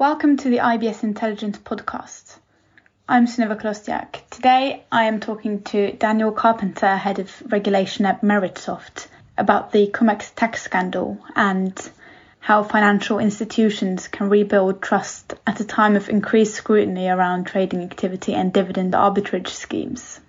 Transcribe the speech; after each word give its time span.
Welcome 0.00 0.36
to 0.36 0.48
the 0.48 0.58
IBS 0.58 1.02
Intelligence 1.02 1.58
podcast. 1.58 2.36
I'm 3.08 3.26
Sunniva 3.26 3.60
Kolostyak. 3.60 4.30
Today 4.30 4.84
I 4.92 5.06
am 5.06 5.18
talking 5.18 5.64
to 5.64 5.90
Daniel 5.90 6.30
Carpenter, 6.30 6.94
Head 6.94 7.18
of 7.18 7.42
Regulation 7.50 8.06
at 8.06 8.22
Meritsoft, 8.22 9.08
about 9.36 9.72
the 9.72 9.88
Cum-Ex 9.88 10.30
tax 10.30 10.62
scandal 10.62 11.18
and 11.34 11.76
how 12.38 12.62
financial 12.62 13.18
institutions 13.18 14.06
can 14.06 14.28
rebuild 14.28 14.80
trust 14.80 15.34
at 15.44 15.58
a 15.58 15.64
time 15.64 15.96
of 15.96 16.08
increased 16.08 16.54
scrutiny 16.54 17.08
around 17.08 17.48
trading 17.48 17.82
activity 17.82 18.34
and 18.34 18.52
dividend 18.52 18.92
arbitrage 18.92 19.48
schemes. 19.48 20.20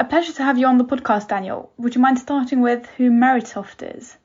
A 0.00 0.06
pleasure 0.06 0.32
to 0.32 0.42
have 0.42 0.56
you 0.56 0.68
on 0.68 0.78
the 0.78 0.86
podcast, 0.86 1.28
Daniel. 1.28 1.70
Would 1.76 1.96
you 1.96 2.00
mind 2.00 2.18
starting 2.18 2.62
with 2.62 2.86
who 2.96 3.10
Meritsoft 3.10 3.98
is? 3.98 4.16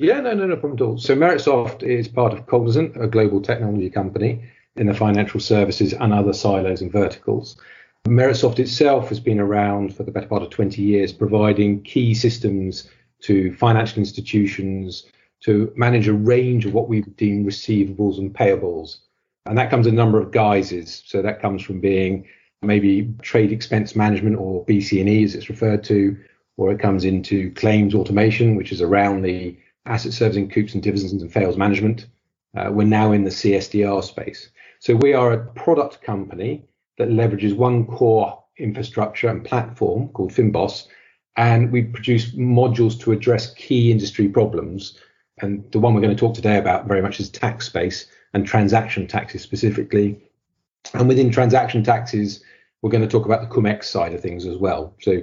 Yeah, 0.00 0.20
no, 0.20 0.32
no, 0.32 0.46
no 0.46 0.56
problem 0.56 0.78
at 0.78 0.80
all. 0.80 0.96
So 0.96 1.14
Meritsoft 1.14 1.82
is 1.82 2.08
part 2.08 2.32
of 2.32 2.46
Cognizant, 2.46 2.96
a 2.96 3.06
global 3.06 3.42
technology 3.42 3.90
company 3.90 4.42
in 4.76 4.86
the 4.86 4.94
financial 4.94 5.40
services 5.40 5.92
and 5.92 6.14
other 6.14 6.32
silos 6.32 6.80
and 6.80 6.90
verticals. 6.90 7.60
Meritsoft 8.08 8.58
itself 8.58 9.10
has 9.10 9.20
been 9.20 9.38
around 9.38 9.94
for 9.94 10.04
the 10.04 10.10
better 10.10 10.26
part 10.26 10.42
of 10.42 10.48
20 10.48 10.80
years, 10.80 11.12
providing 11.12 11.82
key 11.82 12.14
systems 12.14 12.88
to 13.24 13.54
financial 13.56 13.98
institutions 13.98 15.04
to 15.40 15.70
manage 15.76 16.08
a 16.08 16.14
range 16.14 16.64
of 16.64 16.72
what 16.72 16.88
we 16.88 17.02
deem 17.02 17.44
receivables 17.44 18.18
and 18.18 18.32
payables. 18.32 19.00
And 19.44 19.58
that 19.58 19.68
comes 19.68 19.86
in 19.86 19.92
a 19.92 19.96
number 19.96 20.18
of 20.18 20.30
guises. 20.30 21.02
So 21.04 21.20
that 21.20 21.42
comes 21.42 21.60
from 21.60 21.78
being 21.78 22.26
maybe 22.62 23.12
trade 23.20 23.52
expense 23.52 23.94
management 23.94 24.38
or 24.38 24.64
BC&E 24.64 25.24
as 25.24 25.34
it's 25.34 25.50
referred 25.50 25.84
to, 25.84 26.16
or 26.56 26.72
it 26.72 26.80
comes 26.80 27.04
into 27.04 27.50
claims 27.52 27.94
automation, 27.94 28.56
which 28.56 28.72
is 28.72 28.80
around 28.80 29.20
the 29.20 29.58
asset 29.86 30.12
servicing, 30.12 30.48
coups 30.48 30.74
and 30.74 30.82
dividends 30.82 31.12
and 31.12 31.32
fails 31.32 31.56
management. 31.56 32.06
Uh, 32.56 32.70
we're 32.70 32.86
now 32.86 33.12
in 33.12 33.24
the 33.24 33.30
CSDR 33.30 34.02
space. 34.02 34.50
So 34.80 34.94
we 34.96 35.12
are 35.12 35.32
a 35.32 35.46
product 35.52 36.02
company 36.02 36.64
that 36.98 37.08
leverages 37.08 37.56
one 37.56 37.86
core 37.86 38.42
infrastructure 38.58 39.28
and 39.28 39.44
platform 39.44 40.08
called 40.08 40.32
Finboss, 40.32 40.86
and 41.36 41.70
we 41.70 41.82
produce 41.82 42.32
modules 42.32 42.98
to 43.00 43.12
address 43.12 43.54
key 43.54 43.90
industry 43.90 44.28
problems. 44.28 44.98
And 45.38 45.70
the 45.72 45.78
one 45.78 45.94
we're 45.94 46.02
going 46.02 46.14
to 46.14 46.20
talk 46.20 46.34
today 46.34 46.58
about 46.58 46.86
very 46.86 47.00
much 47.00 47.20
is 47.20 47.30
tax 47.30 47.66
space 47.66 48.06
and 48.34 48.46
transaction 48.46 49.06
taxes 49.06 49.42
specifically. 49.42 50.20
And 50.92 51.08
within 51.08 51.30
transaction 51.30 51.82
taxes, 51.82 52.42
we're 52.82 52.90
going 52.90 53.02
to 53.02 53.08
talk 53.08 53.26
about 53.26 53.42
the 53.42 53.54
cum-ex 53.54 53.88
side 53.88 54.14
of 54.14 54.20
things 54.20 54.46
as 54.46 54.56
well. 54.56 54.94
So 55.00 55.22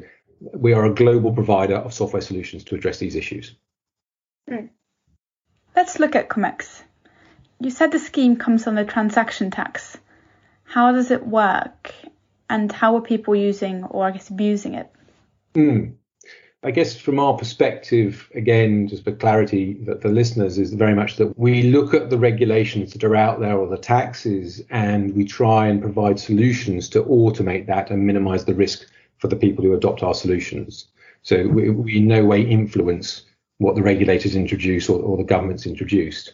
we 0.54 0.74
are 0.74 0.86
a 0.86 0.94
global 0.94 1.34
provider 1.34 1.76
of 1.76 1.94
software 1.94 2.22
solutions 2.22 2.64
to 2.66 2.76
address 2.76 3.00
these 3.00 3.16
issues. 3.16 3.56
Mm. 4.50 4.70
Let's 5.76 6.00
look 6.00 6.16
at 6.16 6.30
cum-ex. 6.30 6.84
You 7.60 7.70
said 7.70 7.92
the 7.92 8.00
scheme 8.00 8.38
comes 8.38 8.68
on 8.68 8.76
the 8.76 8.86
transaction 8.86 9.52
tax. 9.52 9.98
How 10.64 10.92
does 10.92 11.12
it 11.12 11.26
work, 11.26 11.94
and 12.50 12.72
how 12.72 12.96
are 12.98 13.02
people 13.02 13.36
using, 13.36 13.84
or 13.84 14.06
I 14.06 14.12
guess 14.12 14.30
abusing 14.30 14.76
it? 14.76 14.92
Mm. 15.54 15.94
I 16.64 16.72
guess 16.72 16.98
from 16.98 17.20
our 17.20 17.38
perspective, 17.38 18.30
again, 18.34 18.88
just 18.88 19.04
for 19.04 19.12
clarity 19.12 19.74
that 19.86 20.02
the 20.02 20.10
listeners, 20.10 20.58
is 20.58 20.74
very 20.74 20.96
much 20.96 21.18
that 21.18 21.38
we 21.38 21.64
look 21.64 21.94
at 21.94 22.10
the 22.10 22.18
regulations 22.18 22.94
that 22.94 23.04
are 23.04 23.16
out 23.16 23.40
there 23.40 23.58
or 23.58 23.68
the 23.68 23.78
taxes, 23.78 24.62
and 24.70 25.16
we 25.16 25.24
try 25.24 25.68
and 25.68 25.82
provide 25.82 26.20
solutions 26.20 26.90
to 26.90 27.04
automate 27.04 27.68
that 27.68 27.92
and 27.92 28.06
minimize 28.06 28.46
the 28.46 28.56
risk 28.56 28.88
for 29.18 29.28
the 29.28 29.36
people 29.36 29.64
who 29.64 29.74
adopt 29.74 30.04
our 30.04 30.14
solutions. 30.14 30.88
So 31.22 31.48
we, 31.48 31.70
we 31.70 31.98
in 31.98 32.08
no 32.08 32.26
way 32.26 32.42
influence 32.42 33.24
what 33.60 33.76
the 33.76 33.82
regulators 33.82 34.36
introduce 34.36 34.90
or, 34.90 35.02
or 35.02 35.18
the 35.18 35.24
government's 35.24 35.66
introduced. 35.66 36.34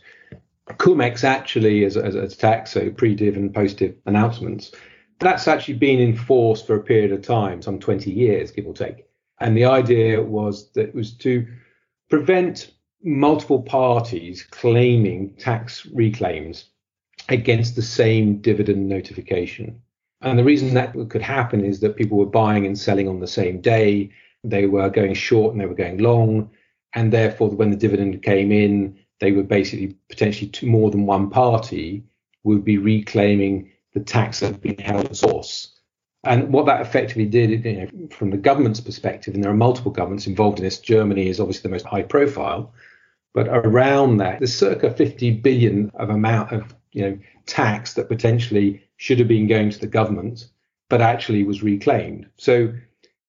Cum-ex 0.77 1.23
actually, 1.23 1.83
as, 1.85 1.97
as, 1.97 2.15
as 2.15 2.35
tax, 2.35 2.71
so 2.71 2.89
pre-div 2.89 3.35
and 3.35 3.53
post-div 3.53 3.95
announcements, 4.05 4.71
that's 5.19 5.47
actually 5.47 5.75
been 5.75 5.99
enforced 5.99 6.67
for 6.67 6.75
a 6.75 6.83
period 6.83 7.11
of 7.11 7.21
time, 7.21 7.61
some 7.61 7.79
20 7.79 8.11
years, 8.11 8.51
give 8.51 8.65
or 8.65 8.73
take. 8.73 9.05
And 9.39 9.57
the 9.57 9.65
idea 9.65 10.21
was 10.21 10.71
that 10.71 10.89
it 10.89 10.95
was 10.95 11.13
to 11.17 11.45
prevent 12.09 12.71
multiple 13.03 13.61
parties 13.61 14.43
claiming 14.43 15.33
tax 15.35 15.85
reclaims 15.87 16.65
against 17.29 17.75
the 17.75 17.81
same 17.81 18.37
dividend 18.37 18.87
notification. 18.87 19.81
And 20.21 20.39
the 20.39 20.43
reason 20.43 20.73
that 20.73 20.93
could 21.09 21.21
happen 21.21 21.65
is 21.65 21.81
that 21.81 21.97
people 21.97 22.17
were 22.17 22.25
buying 22.25 22.65
and 22.65 22.77
selling 22.77 23.07
on 23.09 23.19
the 23.19 23.27
same 23.27 23.59
day, 23.59 24.11
they 24.43 24.65
were 24.65 24.89
going 24.89 25.13
short 25.13 25.53
and 25.53 25.61
they 25.61 25.65
were 25.65 25.75
going 25.75 25.97
long 25.97 26.49
and 26.95 27.11
therefore 27.11 27.49
when 27.49 27.71
the 27.71 27.77
dividend 27.77 28.21
came 28.21 28.51
in, 28.51 28.97
they 29.19 29.31
would 29.31 29.47
basically 29.47 29.95
potentially 30.09 30.51
more 30.63 30.91
than 30.91 31.05
one 31.05 31.29
party 31.29 32.03
would 32.43 32.63
be 32.63 32.77
reclaiming 32.77 33.71
the 33.93 33.99
tax 33.99 34.39
that 34.39 34.47
had 34.47 34.61
been 34.61 34.77
held 34.77 35.05
at 35.05 35.15
source. 35.15 35.73
And 36.25 36.53
what 36.53 36.65
that 36.67 36.81
effectively 36.81 37.25
did, 37.25 37.65
you 37.65 37.81
know, 37.81 38.07
from 38.09 38.29
the 38.29 38.37
government's 38.37 38.79
perspective, 38.79 39.33
and 39.33 39.43
there 39.43 39.51
are 39.51 39.55
multiple 39.55 39.91
governments 39.91 40.27
involved 40.27 40.59
in 40.59 40.63
this. 40.63 40.79
Germany 40.79 41.27
is 41.27 41.39
obviously 41.39 41.63
the 41.63 41.73
most 41.73 41.85
high 41.85 42.03
profile, 42.03 42.73
but 43.33 43.47
around 43.49 44.17
that, 44.17 44.39
there's 44.39 44.53
circa 44.53 44.91
50 44.91 45.31
billion 45.31 45.91
of 45.95 46.09
amount 46.09 46.51
of 46.51 46.73
you 46.93 47.01
know 47.01 47.19
tax 47.45 47.93
that 47.95 48.07
potentially 48.07 48.81
should 48.97 49.19
have 49.19 49.27
been 49.27 49.47
going 49.47 49.69
to 49.69 49.79
the 49.79 49.87
government, 49.87 50.47
but 50.89 51.01
actually 51.01 51.43
was 51.43 51.61
reclaimed. 51.61 52.29
So 52.37 52.73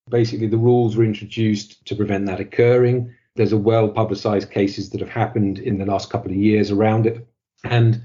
basically, 0.08 0.46
the 0.46 0.58
rules 0.58 0.96
were 0.96 1.04
introduced 1.04 1.84
to 1.86 1.96
prevent 1.96 2.26
that 2.26 2.38
occurring. 2.38 3.12
There's 3.36 3.52
a 3.52 3.58
well 3.58 3.88
publicized 3.88 4.50
cases 4.50 4.90
that 4.90 5.00
have 5.00 5.10
happened 5.10 5.58
in 5.58 5.78
the 5.78 5.86
last 5.86 6.10
couple 6.10 6.30
of 6.30 6.36
years 6.36 6.70
around 6.70 7.06
it. 7.06 7.26
And, 7.64 8.02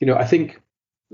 you 0.00 0.06
know, 0.06 0.16
I 0.16 0.24
think 0.24 0.60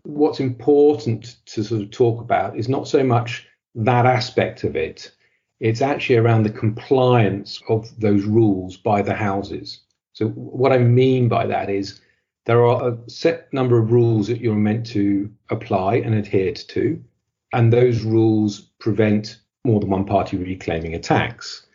what's 0.04 0.40
important 0.40 1.36
to 1.46 1.62
sort 1.62 1.82
of 1.82 1.90
talk 1.90 2.20
about 2.20 2.56
is 2.56 2.68
not 2.68 2.88
so 2.88 3.04
much 3.04 3.46
that 3.74 4.06
aspect 4.06 4.64
of 4.64 4.76
it, 4.76 5.10
it's 5.60 5.82
actually 5.82 6.16
around 6.16 6.42
the 6.42 6.50
compliance 6.50 7.60
of 7.68 7.88
those 8.00 8.24
rules 8.24 8.76
by 8.76 9.02
the 9.02 9.14
houses. 9.14 9.80
So, 10.12 10.28
what 10.28 10.72
I 10.72 10.78
mean 10.78 11.28
by 11.28 11.46
that 11.46 11.70
is 11.70 12.00
there 12.46 12.64
are 12.64 12.88
a 12.88 13.10
set 13.10 13.52
number 13.52 13.78
of 13.78 13.92
rules 13.92 14.26
that 14.28 14.40
you're 14.40 14.54
meant 14.54 14.86
to 14.86 15.30
apply 15.50 15.96
and 15.96 16.14
adhere 16.14 16.54
to, 16.54 17.02
and 17.52 17.72
those 17.72 18.02
rules 18.02 18.60
prevent 18.78 19.40
more 19.64 19.80
than 19.80 19.90
one 19.90 20.06
party 20.06 20.36
reclaiming 20.36 20.94
a 20.94 20.98
tax. 20.98 21.66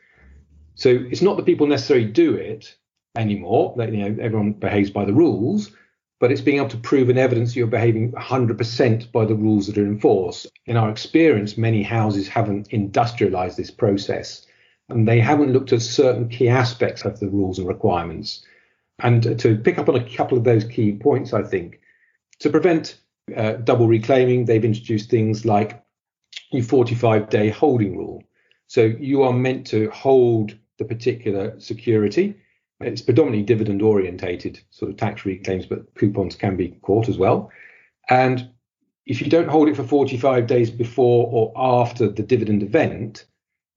So 0.76 0.90
it's 0.90 1.22
not 1.22 1.38
that 1.38 1.46
people 1.46 1.68
necessarily 1.68 2.06
do 2.06 2.36
it 2.36 2.76
anymore, 3.16 3.74
that 3.78 3.92
you 3.92 3.98
know 3.98 4.22
everyone 4.22 4.54
behaves 4.54 4.90
by 4.92 5.06
the 5.06 5.14
rules, 5.14 5.72
but 6.20 6.32
it's 6.32 6.42
being 6.42 6.58
able 6.58 6.70
to 6.70 6.78
prove 6.78 7.10
and 7.10 7.20
evidence 7.20 7.56
you're 7.56 7.68
behaving 7.68 8.12
100% 8.12 9.12
by 9.12 9.26
the 9.26 9.36
rules 9.36 9.68
that 9.68 9.78
are 9.78 9.86
enforced. 9.86 10.48
In 10.66 10.78
our 10.78 10.90
experience, 10.90 11.58
many 11.58 11.84
houses 11.84 12.28
haven't 12.28 12.68
industrialized 12.70 13.58
this 13.58 13.72
process 13.72 14.46
and 14.90 15.08
they 15.08 15.20
haven't 15.20 15.52
looked 15.52 15.74
at 15.74 15.82
certain 15.82 16.30
key 16.30 16.48
aspects 16.48 17.06
of 17.06 17.20
the 17.20 17.30
rules 17.30 17.58
and 17.58 17.68
requirements. 17.68 18.46
And 19.00 19.40
to 19.40 19.58
pick 19.58 19.78
up 19.78 19.90
on 19.90 19.96
a 19.96 20.16
couple 20.16 20.38
of 20.38 20.44
those 20.44 20.64
key 20.64 20.94
points, 20.94 21.34
I 21.34 21.44
think, 21.44 21.80
to 22.40 22.50
prevent 22.50 23.00
uh, 23.36 23.54
double 23.54 23.88
reclaiming, 23.88 24.46
they've 24.46 24.64
introduced 24.64 25.10
things 25.10 25.46
like 25.46 25.84
the 26.52 26.62
45 26.62 27.30
day 27.30 27.50
holding 27.50 27.98
rule. 27.98 28.24
So 28.68 28.84
you 28.84 29.24
are 29.24 29.34
meant 29.34 29.68
to 29.68 29.90
hold 29.90 30.56
the 30.78 30.86
particular 30.86 31.60
security. 31.60 32.36
It's 32.82 33.02
predominantly 33.02 33.44
dividend 33.44 33.82
orientated 33.82 34.60
sort 34.70 34.92
of 34.92 34.98
tax 34.98 35.26
reclaims, 35.26 35.66
but 35.66 35.94
coupons 35.96 36.36
can 36.36 36.58
be 36.58 36.70
caught 36.82 37.08
as 37.08 37.18
well. 37.18 37.52
And 38.10 38.50
if 39.06 39.22
you 39.22 39.30
don't 39.30 39.48
hold 39.48 39.70
it 39.70 39.76
for 39.76 39.84
45 39.84 40.48
days 40.48 40.70
before 40.72 41.30
or 41.32 41.54
after 41.56 42.10
the 42.10 42.24
dividend 42.24 42.64
event, 42.64 43.26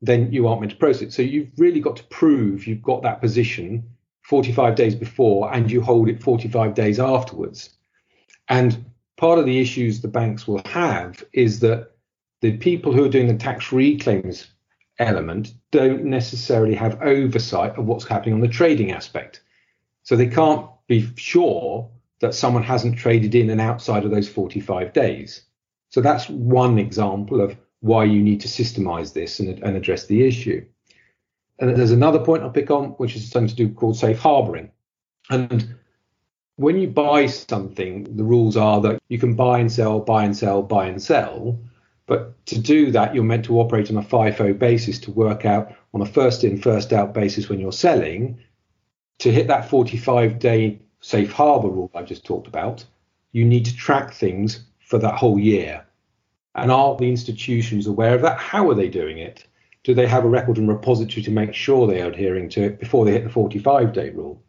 then 0.01 0.33
you 0.33 0.47
aren't 0.47 0.61
meant 0.61 0.73
to 0.73 0.79
process 0.79 1.03
it. 1.03 1.13
So 1.13 1.23
you've 1.23 1.51
really 1.59 1.81
got 1.81 1.97
to 1.97 2.05
prove 2.05 2.67
you've 2.67 2.83
got 2.83 3.03
that 3.03 3.21
position 3.21 3.85
45 4.23 4.75
days 4.75 4.95
before 4.95 5.53
and 5.53 5.71
you 5.71 5.81
hold 5.81 6.09
it 6.09 6.23
45 6.23 6.75
days 6.75 6.99
afterwards. 6.99 7.71
And 8.49 8.85
part 9.17 9.39
of 9.39 9.47
the 9.47 9.61
issues 9.61 10.01
the 10.01 10.09
banks 10.09 10.47
will 10.47 10.63
have 10.67 11.25
is 11.33 11.61
that 11.61 11.93
the 12.41 12.57
people 12.57 12.93
who 12.93 13.05
are 13.05 13.09
doing 13.09 13.27
the 13.27 13.35
tax 13.35 13.73
reclaims 13.73 14.49
element 14.99 15.55
don't 15.71 16.05
necessarily 16.05 16.75
have 16.75 17.03
oversight 17.03 17.77
of 17.79 17.87
what's 17.87 18.07
happening 18.07 18.35
on 18.35 18.41
the 18.41 18.49
trading 18.49 18.93
aspect. 18.93 19.43
So 20.03 20.17
they 20.17 20.27
can't 20.27 20.69
be 20.87 21.09
sure 21.17 21.91
that 22.21 22.35
someone 22.35 22.63
hasn't 22.63 22.99
traded 22.99 23.35
in 23.35 23.51
and 23.51 23.61
outside 23.61 24.05
of 24.05 24.11
those 24.11 24.29
45 24.29 24.93
days. 24.93 25.43
So 25.91 26.01
that's 26.01 26.29
one 26.29 26.79
example 26.79 27.41
of 27.41 27.57
why 27.81 28.05
you 28.05 28.21
need 28.21 28.41
to 28.41 28.49
systemize 28.49 29.13
this 29.13 29.39
and, 29.41 29.63
and 29.63 29.77
address 29.77 30.07
the 30.07 30.27
issue. 30.27 30.65
And 31.59 31.77
there's 31.77 31.91
another 31.91 32.19
point 32.21 32.43
I'll 32.43 32.51
pick 32.51 32.71
on, 32.71 32.91
which 32.93 33.17
is 33.17 33.31
something 33.31 33.49
to 33.49 33.55
do 33.55 33.73
called 33.73 33.97
safe 33.97 34.19
harboring. 34.19 34.71
And 35.31 35.77
when 36.57 36.79
you 36.79 36.89
buy 36.89 37.27
something, 37.27 38.17
the 38.17 38.25
rules 38.25 38.57
are 38.57 38.81
that 38.81 39.01
you 39.09 39.19
can 39.19 39.35
buy 39.35 39.59
and 39.59 39.71
sell, 39.71 40.01
buy 40.01 40.25
and 40.25 40.37
sell, 40.37 40.63
buy 40.63 40.87
and 40.87 41.03
sell. 41.03 41.59
But 42.09 42.45
to 42.47 42.59
do 42.59 42.91
that, 42.93 43.15
you're 43.15 43.23
meant 43.23 43.45
to 43.45 43.61
operate 43.61 43.91
on 43.91 43.99
a 43.99 44.03
FIFO 44.03 44.59
basis 44.59 44.99
to 45.01 45.13
work 45.13 45.45
out 45.45 45.75
on 45.93 46.01
a 46.01 46.07
first 46.07 46.43
in, 46.43 46.61
first 46.61 46.93
out 46.93 47.13
basis 47.13 47.49
when 47.49 47.61
you're 47.61 47.71
selling 47.71 48.39
to 49.19 49.31
hit 49.31 49.47
that 49.49 49.69
45 49.69 50.39
day 50.39 50.81
safe 51.01 51.31
harbor 51.31 51.69
rule 51.69 51.91
I 51.95 52.03
just 52.03 52.25
talked 52.25 52.49
about. 52.49 52.85
you 53.33 53.45
need 53.45 53.67
to 53.67 53.77
track 53.77 54.15
things 54.15 54.65
for 54.81 54.99
that 54.99 55.17
whole 55.17 55.39
year. 55.39 55.85
And 56.55 56.73
are 56.73 56.97
the 56.97 57.11
institutions 57.11 57.87
aware 57.87 58.15
of 58.15 58.23
that? 58.23 58.39
How 58.39 58.69
are 58.71 58.75
they 58.75 58.89
doing 58.89 59.19
it? 59.19 59.45
Do 59.85 59.93
they 59.93 60.07
have 60.07 60.25
a 60.25 60.29
record 60.29 60.57
and 60.57 60.67
repository 60.67 61.23
to 61.23 61.31
make 61.31 61.53
sure 61.53 61.87
they 61.87 62.01
are 62.01 62.09
adhering 62.09 62.49
to 62.51 62.63
it 62.63 62.81
before 62.81 63.05
they 63.05 63.13
hit 63.13 63.25
the 63.25 63.31
45 63.31 63.93
day 63.93 64.11
rule? 64.11 64.43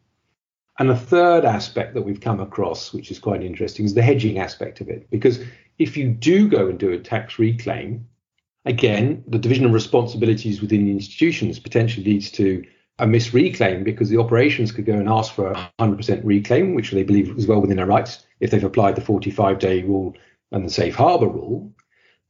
And 0.80 0.90
a 0.90 0.96
third 0.96 1.44
aspect 1.44 1.92
that 1.92 2.02
we've 2.02 2.22
come 2.22 2.40
across, 2.40 2.94
which 2.94 3.10
is 3.10 3.18
quite 3.18 3.42
interesting, 3.42 3.84
is 3.84 3.92
the 3.92 4.00
hedging 4.00 4.38
aspect 4.38 4.80
of 4.80 4.88
it. 4.88 5.10
Because 5.10 5.38
if 5.78 5.94
you 5.94 6.08
do 6.08 6.48
go 6.48 6.68
and 6.68 6.78
do 6.78 6.90
a 6.92 6.98
tax 6.98 7.38
reclaim, 7.38 8.08
again, 8.64 9.22
the 9.28 9.38
division 9.38 9.66
of 9.66 9.74
responsibilities 9.74 10.62
within 10.62 10.86
the 10.86 10.90
institutions 10.90 11.58
potentially 11.58 12.06
leads 12.06 12.30
to 12.30 12.64
a 12.98 13.04
misreclaim 13.04 13.84
because 13.84 14.08
the 14.08 14.16
operations 14.16 14.72
could 14.72 14.86
go 14.86 14.94
and 14.94 15.06
ask 15.06 15.34
for 15.34 15.52
a 15.52 15.70
100% 15.78 16.22
reclaim, 16.24 16.72
which 16.72 16.92
they 16.92 17.02
believe 17.02 17.28
is 17.36 17.46
well 17.46 17.60
within 17.60 17.76
their 17.76 17.84
rights 17.84 18.24
if 18.40 18.50
they've 18.50 18.64
applied 18.64 18.96
the 18.96 19.02
45 19.02 19.58
day 19.58 19.82
rule 19.82 20.16
and 20.50 20.64
the 20.64 20.70
safe 20.70 20.94
harbor 20.94 21.28
rule. 21.28 21.70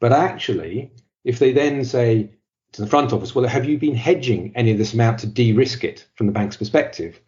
But 0.00 0.12
actually, 0.12 0.90
if 1.22 1.38
they 1.38 1.52
then 1.52 1.84
say 1.84 2.32
to 2.72 2.82
the 2.82 2.88
front 2.88 3.12
office, 3.12 3.32
well, 3.32 3.46
have 3.46 3.64
you 3.64 3.78
been 3.78 3.94
hedging 3.94 4.50
any 4.56 4.72
of 4.72 4.78
this 4.78 4.92
amount 4.92 5.20
to 5.20 5.28
de 5.28 5.52
risk 5.52 5.84
it 5.84 6.04
from 6.16 6.26
the 6.26 6.32
bank's 6.32 6.56
perspective? 6.56 7.20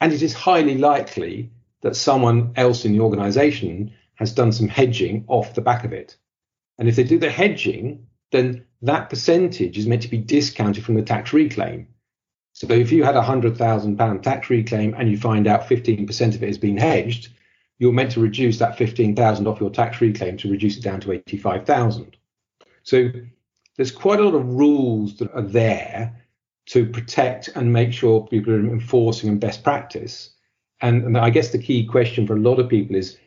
And 0.00 0.12
it 0.12 0.22
is 0.22 0.32
highly 0.32 0.78
likely 0.78 1.50
that 1.82 1.96
someone 1.96 2.52
else 2.56 2.84
in 2.84 2.92
the 2.92 3.00
organization 3.00 3.92
has 4.14 4.32
done 4.32 4.52
some 4.52 4.68
hedging 4.68 5.24
off 5.28 5.54
the 5.54 5.60
back 5.60 5.84
of 5.84 5.92
it. 5.92 6.16
And 6.78 6.88
if 6.88 6.96
they 6.96 7.04
do 7.04 7.18
the 7.18 7.30
hedging, 7.30 8.06
then 8.30 8.64
that 8.82 9.10
percentage 9.10 9.78
is 9.78 9.86
meant 9.86 10.02
to 10.02 10.08
be 10.08 10.18
discounted 10.18 10.84
from 10.84 10.94
the 10.94 11.02
tax 11.02 11.32
reclaim. 11.32 11.88
So 12.52 12.66
if 12.72 12.90
you 12.90 13.04
had 13.04 13.16
a 13.16 13.22
hundred 13.22 13.56
thousand 13.56 13.96
pound 13.96 14.24
tax 14.24 14.50
reclaim 14.50 14.94
and 14.94 15.08
you 15.08 15.16
find 15.16 15.46
out 15.46 15.68
15% 15.68 16.34
of 16.34 16.42
it 16.42 16.46
has 16.46 16.58
been 16.58 16.76
hedged, 16.76 17.28
you're 17.78 17.92
meant 17.92 18.12
to 18.12 18.20
reduce 18.20 18.58
that 18.58 18.76
15,000 18.76 19.46
off 19.46 19.60
your 19.60 19.70
tax 19.70 20.00
reclaim 20.00 20.36
to 20.38 20.50
reduce 20.50 20.76
it 20.76 20.82
down 20.82 21.00
to 21.00 21.12
85,000. 21.12 22.16
So 22.82 23.10
there's 23.76 23.92
quite 23.92 24.18
a 24.18 24.24
lot 24.24 24.34
of 24.34 24.46
rules 24.46 25.18
that 25.18 25.32
are 25.32 25.42
there 25.42 26.24
to 26.68 26.86
protect 26.86 27.48
and 27.54 27.72
make 27.72 27.92
sure 27.92 28.26
people 28.26 28.52
are 28.52 28.58
enforcing 28.58 29.28
and 29.28 29.40
best 29.40 29.64
practice. 29.64 30.30
And, 30.80 31.04
and 31.04 31.18
I 31.18 31.30
guess 31.30 31.50
the 31.50 31.58
key 31.58 31.84
question 31.84 32.26
for 32.26 32.36
a 32.36 32.40
lot 32.40 32.58
of 32.58 32.68
people 32.68 32.94
is, 32.94 33.18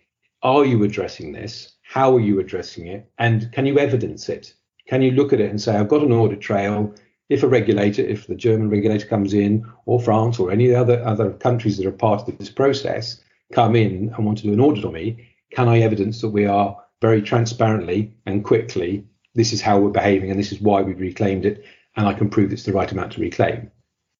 are 0.43 0.65
you 0.65 0.83
addressing 0.83 1.31
this? 1.31 1.73
How 1.81 2.15
are 2.15 2.19
you 2.19 2.39
addressing 2.39 2.88
it? 2.88 3.11
And 3.17 3.51
can 3.51 3.65
you 3.65 3.77
evidence 3.79 4.29
it? 4.29 4.53
Can 4.88 5.01
you 5.01 5.11
look 5.11 5.33
at 5.33 5.41
it 5.41 5.49
and 5.49 5.61
say, 5.61 5.75
I've 5.75 5.88
got 5.88 6.03
an 6.03 6.11
audit 6.11 6.41
trail, 6.41 6.93
if 7.29 7.43
a 7.43 7.47
regulator, 7.47 8.03
if 8.03 8.27
the 8.27 8.35
German 8.35 8.69
regulator 8.69 9.07
comes 9.07 9.33
in, 9.33 9.65
or 9.85 9.99
France, 9.99 10.39
or 10.39 10.51
any 10.51 10.73
other 10.73 11.03
other 11.03 11.31
countries 11.31 11.77
that 11.77 11.85
are 11.85 11.91
part 11.91 12.27
of 12.27 12.38
this 12.38 12.49
process, 12.49 13.21
come 13.53 13.75
in 13.75 14.13
and 14.15 14.25
want 14.25 14.38
to 14.39 14.43
do 14.43 14.53
an 14.53 14.59
audit 14.59 14.85
on 14.85 14.93
me, 14.93 15.29
can 15.51 15.67
I 15.67 15.79
evidence 15.79 16.21
that 16.21 16.29
we 16.29 16.45
are 16.45 16.77
very 17.01 17.21
transparently 17.21 18.13
and 18.25 18.43
quickly, 18.43 19.05
this 19.33 19.53
is 19.53 19.61
how 19.61 19.79
we're 19.79 19.89
behaving 19.89 20.29
and 20.29 20.39
this 20.39 20.51
is 20.51 20.61
why 20.61 20.81
we've 20.81 20.99
reclaimed 20.99 21.45
it, 21.45 21.63
and 21.95 22.07
I 22.07 22.13
can 22.13 22.29
prove 22.29 22.51
it's 22.51 22.63
the 22.63 22.73
right 22.73 22.91
amount 22.91 23.13
to 23.13 23.21
reclaim. 23.21 23.71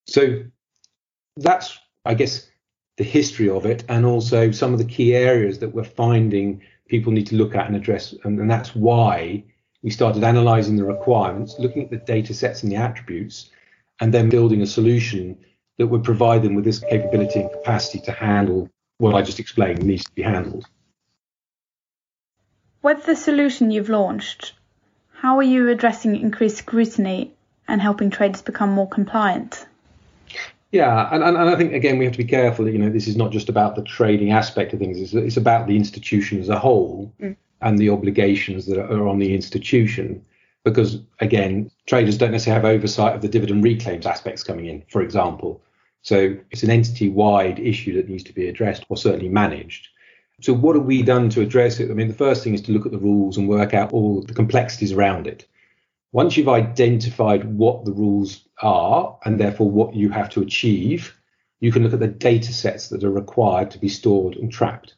So 0.07 0.44
that's, 1.38 1.77
I 2.06 2.13
guess, 2.13 2.47
the 2.97 3.03
history 3.03 3.50
of 3.50 3.65
it, 3.65 3.83
and 3.88 4.06
also 4.06 4.51
some 4.51 4.73
of 4.73 4.79
the 4.79 4.85
key 4.85 5.15
areas 5.15 5.59
that 5.59 5.73
we're 5.73 5.83
finding 5.83 6.62
people 6.88 7.13
need 7.13 7.27
to 7.27 7.35
look 7.35 7.56
at 7.56 7.68
and 7.68 7.75
address, 7.75 8.13
and, 8.23 8.39
and 8.39 8.51
that's 8.51 8.75
why 8.75 9.44
we 9.81 9.89
started 9.89 10.23
analyzing 10.23 10.75
the 10.75 10.83
requirements, 10.83 11.56
looking 11.57 11.83
at 11.83 11.89
the 11.89 11.97
data 11.97 12.33
sets 12.33 12.63
and 12.63 12.71
the 12.71 12.75
attributes, 12.75 13.50
and 14.00 14.13
then 14.13 14.29
building 14.29 14.62
a 14.62 14.68
solution 14.68 15.38
that 15.77 15.88
would 15.88 16.03
provide 16.03 16.44
them 16.44 16.53
with 16.53 16.65
this 16.65 16.79
capability 16.79 17.39
and 17.39 17.51
capacity 17.51 18.00
to 18.01 18.12
handle 18.12 18.69
what 18.97 19.15
I 19.15 19.21
just 19.21 19.39
explained 19.39 19.83
needs 19.83 20.03
to 20.03 20.12
be 20.12 20.21
handled. 20.21 20.65
With 22.83 23.06
the 23.06 23.15
solution 23.15 23.71
you've 23.71 23.89
launched, 23.89 24.53
how 25.13 25.38
are 25.38 25.44
you 25.44 25.69
addressing 25.69 26.15
increased 26.15 26.57
scrutiny 26.57 27.33
and 27.71 27.81
helping 27.81 28.09
traders 28.09 28.41
become 28.41 28.69
more 28.69 28.88
compliant? 28.88 29.65
Yeah, 30.71 31.09
and, 31.12 31.23
and, 31.23 31.35
and, 31.35 31.50
I 31.50 31.56
think 31.56 31.73
again 31.73 31.97
we 31.97 32.06
have 32.06 32.13
to 32.13 32.18
be 32.18 32.23
careful. 32.23 32.65
That, 32.65 32.71
you 32.71 32.77
know, 32.77 32.89
this 32.89 33.07
is 33.07 33.18
not 33.18 33.31
just 33.31 33.50
about 33.50 33.75
the 33.75 33.81
trading 33.81 34.31
aspect 34.31 34.71
of 34.73 34.79
things; 34.79 35.00
it's, 35.00 35.13
it's 35.13 35.38
about 35.38 35.68
the 35.68 35.75
institution 35.75 36.39
as 36.39 36.50
a 36.50 36.59
whole. 36.59 37.12
Mm 37.19 37.35
and 37.62 37.77
the 37.77 37.89
obligations 37.89 38.65
that 38.65 38.79
are 38.79 39.07
on 39.07 39.19
the 39.19 39.33
institution. 39.33 40.25
Because 40.63 41.00
again, 41.19 41.71
traders 41.88 42.18
don't 42.18 42.31
necessarily 42.31 42.62
have 42.62 42.75
oversight 42.75 43.15
of 43.15 43.21
the 43.21 43.27
dividend 43.27 43.63
reclaims 43.63 44.06
aspects 44.06 44.44
coming 44.44 44.68
in, 44.68 44.83
for 44.89 45.01
example. 45.01 45.62
So 46.03 46.35
it's 46.50 46.63
an 46.63 46.71
entity 46.71 47.09
wide 47.09 47.59
issue 47.59 47.95
that 47.95 48.09
needs 48.09 48.23
to 48.25 48.33
be 48.33 48.47
addressed 48.47 48.85
or 48.89 48.97
certainly 48.97 49.29
managed. 49.29 49.88
So, 50.41 50.53
what 50.53 50.75
have 50.75 50.85
we 50.85 51.03
done 51.03 51.29
to 51.31 51.41
address 51.41 51.79
it? 51.79 51.91
I 51.91 51.94
mean, 51.94 52.07
the 52.07 52.15
first 52.15 52.44
thing 52.44 52.56
is 52.56 52.62
to 52.63 52.71
look 52.71 52.88
at 52.88 52.91
the 52.91 52.97
rules 52.97 53.38
and 53.38 53.47
work 53.47 53.75
out 53.75 53.94
all 53.94 54.23
the 54.23 54.33
complexities 54.33 54.91
around 54.91 55.27
it. 55.27 55.47
Once 56.13 56.35
you've 56.35 56.49
identified 56.49 57.45
what 57.45 57.85
the 57.85 57.91
rules 57.91 58.47
are 58.61 59.17
and 59.23 59.39
therefore 59.39 59.69
what 59.69 59.95
you 59.95 60.09
have 60.09 60.29
to 60.29 60.41
achieve, 60.41 61.15
you 61.61 61.71
can 61.71 61.83
look 61.83 61.93
at 61.93 61.99
the 61.99 62.07
data 62.07 62.51
sets 62.51 62.89
that 62.89 63.03
are 63.03 63.11
required 63.11 63.71
to 63.71 63.79
be 63.79 63.87
stored 63.87 64.35
and 64.35 64.51
tracked. 64.51 64.95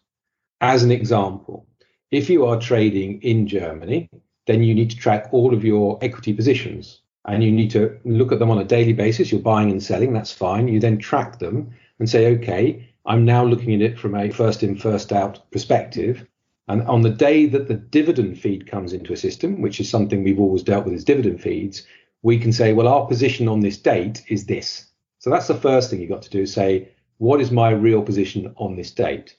As 0.61 0.83
an 0.83 0.91
example, 0.91 1.67
if 2.09 2.29
you 2.29 2.45
are 2.45 2.59
trading 2.59 3.21
in 3.21 3.47
Germany, 3.47 4.09
then 4.47 4.63
you 4.63 4.73
need 4.73 4.89
to 4.89 4.97
track 4.97 5.29
all 5.31 5.53
of 5.53 5.63
your 5.63 5.99
equity 6.01 6.33
positions 6.33 7.01
and 7.25 7.43
you 7.43 7.51
need 7.51 7.71
to 7.71 7.99
look 8.05 8.31
at 8.31 8.39
them 8.39 8.49
on 8.49 8.59
a 8.59 8.65
daily 8.65 8.93
basis. 8.93 9.31
You're 9.31 9.41
buying 9.41 9.71
and 9.71 9.81
selling, 9.81 10.13
that's 10.13 10.31
fine. 10.31 10.67
You 10.67 10.79
then 10.79 10.97
track 10.97 11.39
them 11.39 11.71
and 11.99 12.09
say, 12.09 12.35
okay, 12.37 12.89
I'm 13.05 13.23
now 13.23 13.45
looking 13.45 13.73
at 13.75 13.81
it 13.81 13.99
from 13.99 14.15
a 14.15 14.29
first 14.29 14.63
in, 14.63 14.77
first 14.77 15.11
out 15.11 15.49
perspective. 15.51 16.25
And 16.67 16.81
on 16.83 17.01
the 17.01 17.09
day 17.09 17.45
that 17.47 17.67
the 17.67 17.73
dividend 17.73 18.39
feed 18.39 18.67
comes 18.67 18.93
into 18.93 19.13
a 19.13 19.17
system, 19.17 19.61
which 19.61 19.79
is 19.79 19.89
something 19.89 20.23
we've 20.23 20.39
always 20.39 20.63
dealt 20.63 20.85
with 20.85 20.93
as 20.93 21.03
dividend 21.03 21.41
feeds, 21.41 21.85
we 22.21 22.39
can 22.39 22.53
say, 22.53 22.71
well, 22.73 22.87
our 22.87 23.05
position 23.05 23.47
on 23.47 23.59
this 23.59 23.77
date 23.77 24.23
is 24.29 24.45
this. 24.45 24.87
So 25.19 25.29
that's 25.29 25.47
the 25.47 25.55
first 25.55 25.89
thing 25.89 25.99
you've 25.99 26.09
got 26.09 26.21
to 26.23 26.29
do 26.29 26.45
say, 26.45 26.89
what 27.17 27.41
is 27.41 27.51
my 27.51 27.69
real 27.69 28.01
position 28.01 28.53
on 28.57 28.75
this 28.75 28.91
date? 28.91 29.37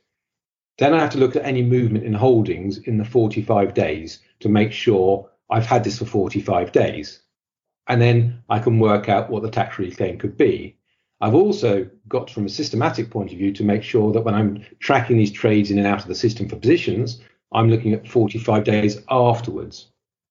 Then 0.79 0.93
I 0.93 1.01
have 1.01 1.11
to 1.11 1.19
look 1.19 1.37
at 1.37 1.45
any 1.45 1.63
movement 1.63 2.05
in 2.05 2.15
holdings 2.15 2.79
in 2.79 2.99
the 2.99 3.05
45 3.05 3.75
days 3.75 4.21
to 4.41 4.49
make 4.49 4.73
sure 4.73 5.31
I've 5.51 5.67
had 5.67 5.85
this 5.85 5.99
for 5.99 6.05
45 6.05 6.73
days. 6.73 7.21
And 7.87 8.01
then 8.01 8.43
I 8.49 8.59
can 8.59 8.79
work 8.79 9.09
out 9.09 9.31
what 9.31 9.43
the 9.43 9.51
tax 9.51 9.79
reclaim 9.79 10.19
could 10.19 10.37
be. 10.37 10.77
I've 11.21 11.35
also 11.35 11.89
got 12.09 12.31
from 12.31 12.47
a 12.47 12.51
systematic 12.51 13.11
point 13.11 13.33
of 13.33 13.39
view 13.39 13.53
to 13.53 13.65
make 13.65 13.83
sure 13.83 14.13
that 14.13 14.23
when 14.23 14.35
I'm 14.35 14.65
tracking 14.81 15.17
these 15.17 15.33
trades 15.33 15.71
in 15.71 15.79
and 15.79 15.87
out 15.87 16.03
of 16.03 16.09
the 16.09 16.15
system 16.15 16.49
for 16.49 16.57
positions, 16.57 17.21
I'm 17.53 17.71
looking 17.71 17.93
at 17.93 18.09
45 18.09 18.65
days 18.65 18.99
afterwards. 19.09 19.89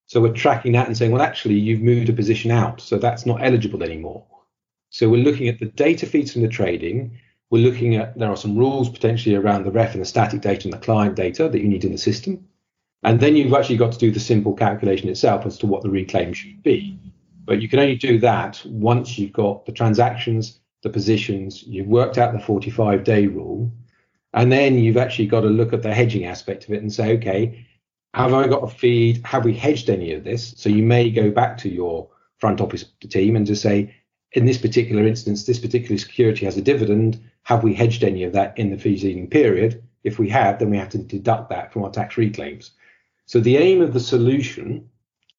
So 0.07 0.22
we're 0.22 0.34
tracking 0.34 0.74
that 0.74 0.88
and 0.88 0.98
saying, 0.98 1.12
well, 1.12 1.22
actually, 1.22 1.55
you've 1.55 1.81
moved 1.81 2.10
a 2.10 2.13
position 2.13 2.51
out, 2.51 2.81
so 2.81 2.98
that's 2.98 3.25
not 3.25 3.43
eligible 3.43 3.81
anymore. 3.81 4.25
So 4.89 5.10
we're 5.10 5.24
looking 5.24 5.48
at 5.48 5.60
the 5.60 5.65
data 5.65 6.05
feeds 6.05 6.34
from 6.34 6.41
the 6.43 6.48
trading, 6.48 7.17
we're 7.50 7.63
looking 7.63 7.96
at 7.96 8.17
there 8.17 8.29
are 8.29 8.36
some 8.36 8.57
rules 8.57 8.89
potentially 8.89 9.36
around 9.36 9.63
the 9.63 9.72
ref 9.72 9.93
and 9.93 10.01
the 10.01 10.05
static 10.05 10.41
data 10.41 10.65
and 10.65 10.74
the 10.74 10.79
client 10.79 11.15
data 11.15 11.48
that 11.48 11.62
you 11.62 11.67
need 11.67 11.86
in 11.86 11.91
the 11.91 11.98
system. 11.98 12.48
And 13.03 13.19
then 13.19 13.36
you've 13.36 13.53
actually 13.53 13.77
got 13.77 13.91
to 13.91 14.00
do 14.00 14.12
the 14.12 14.19
simple 14.19 14.53
calculation 14.53 15.10
itself 15.10 15.46
as 15.46 15.57
to 15.60 15.67
what 15.67 15.84
the 15.84 15.89
reclaim 15.89 16.34
should 16.34 16.63
be. 16.63 16.98
But 17.46 17.62
you 17.62 17.69
can 17.69 17.79
only 17.79 17.96
do 17.96 18.17
that 18.19 18.62
once 18.65 19.19
you've 19.19 19.34
got 19.34 19.65
the 19.65 19.72
transactions, 19.72 20.62
the 20.83 20.89
positions, 20.89 21.63
you've 21.63 21.87
worked 21.87 22.17
out 22.17 22.33
the 22.33 22.39
45 22.39 23.03
day 23.03 23.25
rule, 23.25 23.71
and 24.33 24.51
then 24.51 24.77
you've 24.77 24.97
actually 24.97 25.27
got 25.27 25.41
to 25.41 25.47
look 25.47 25.73
at 25.73 25.81
the 25.81 25.93
hedging 25.93 26.25
aspect 26.25 26.65
of 26.65 26.71
it 26.71 26.81
and 26.81 26.93
say, 26.93 27.17
okay, 27.17 27.65
have 28.13 28.33
I 28.33 28.47
got 28.47 28.63
a 28.63 28.67
feed? 28.67 29.25
Have 29.25 29.45
we 29.45 29.53
hedged 29.53 29.89
any 29.89 30.13
of 30.13 30.23
this? 30.23 30.53
So 30.57 30.69
you 30.69 30.83
may 30.83 31.09
go 31.09 31.31
back 31.31 31.57
to 31.59 31.69
your 31.69 32.09
front 32.37 32.61
office 32.61 32.85
team 33.09 33.35
and 33.35 33.47
just 33.47 33.61
say, 33.61 33.95
in 34.33 34.45
this 34.45 34.57
particular 34.57 35.07
instance, 35.07 35.45
this 35.45 35.59
particular 35.59 35.97
security 35.97 36.45
has 36.45 36.57
a 36.57 36.61
dividend. 36.61 37.23
Have 37.43 37.63
we 37.63 37.73
hedged 37.73 38.03
any 38.03 38.23
of 38.23 38.33
that 38.33 38.57
in 38.57 38.69
the 38.69 38.77
preceding 38.77 39.29
period? 39.29 39.83
If 40.03 40.19
we 40.19 40.29
have, 40.29 40.59
then 40.59 40.69
we 40.69 40.77
have 40.77 40.89
to 40.89 40.97
deduct 40.97 41.49
that 41.49 41.71
from 41.71 41.83
our 41.83 41.91
tax 41.91 42.17
reclaims. 42.17 42.71
So 43.25 43.39
the 43.39 43.57
aim 43.57 43.81
of 43.81 43.93
the 43.93 43.99
solution, 43.99 44.89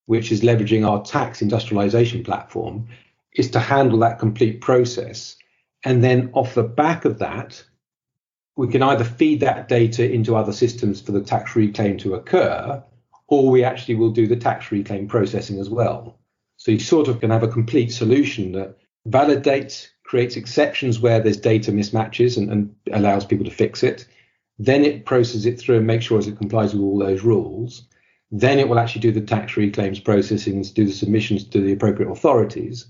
which 0.06 0.32
is 0.32 0.40
leveraging 0.40 0.88
our 0.88 1.02
tax 1.02 1.42
industrialization 1.42 2.24
platform, 2.24 2.88
is 3.35 3.50
to 3.50 3.61
handle 3.61 3.99
that 3.99 4.19
complete 4.19 4.61
process. 4.61 5.37
And 5.85 6.03
then 6.03 6.31
off 6.33 6.55
the 6.55 6.62
back 6.62 7.05
of 7.05 7.19
that, 7.19 7.62
we 8.57 8.69
can 8.69 8.83
either 8.83 9.05
feed 9.05 9.41
that 9.41 9.69
data 9.69 10.11
into 10.11 10.37
other 10.37 10.53
systems 10.53 11.00
for 11.00 11.12
the 11.12 11.21
tax 11.21 11.57
reclaim 11.57 11.99
to 11.99 12.14
occur, 12.14 12.83
or 13.26 13.50
we 13.50 13.64
actually 13.64 13.97
will 13.97 14.11
do 14.11 14.26
the 14.26 14.37
tax 14.37 14.71
reclaim 14.71 15.09
processing 15.09 15.59
as 15.59 15.69
well. 15.69 16.19
So 16.57 16.71
you 16.71 16.79
sort 16.79 17.09
of 17.09 17.21
can 17.21 17.31
have 17.31 17.43
a 17.43 17.49
complete 17.49 17.93
solution 17.93 18.53
that 18.53 18.76
validates, 19.09 19.88
creates 20.05 20.37
exceptions 20.37 21.00
where 21.00 21.21
there's 21.21 21.37
data 21.37 21.73
mismatches 21.73 22.37
and, 22.37 22.50
and 22.50 22.75
allows 22.93 23.25
people 23.25 23.45
to 23.45 23.50
fix 23.50 23.83
it. 23.83 24.07
Then 24.59 24.85
it 24.85 25.05
processes 25.05 25.47
it 25.47 25.59
through 25.59 25.79
and 25.79 25.87
makes 25.87 26.05
sure 26.05 26.21
it 26.21 26.38
complies 26.38 26.73
with 26.73 26.83
all 26.83 26.99
those 26.99 27.23
rules. 27.23 27.88
Then 28.31 28.59
it 28.59 28.69
will 28.69 28.79
actually 28.79 29.00
do 29.00 29.12
the 29.12 29.21
tax 29.21 29.57
reclaims 29.57 29.99
processing, 29.99 30.62
do 30.62 30.85
the 30.85 30.93
submissions 30.93 31.45
to 31.49 31.61
the 31.61 31.73
appropriate 31.73 32.11
authorities. 32.11 32.87